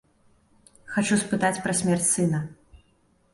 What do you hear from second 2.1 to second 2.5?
сына.